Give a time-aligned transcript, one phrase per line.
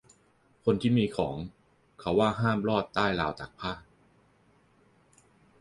[0.63, 1.35] คนที่มีของ
[1.99, 3.73] เขาว่าห้ามลอดใต้ราวตากผ้า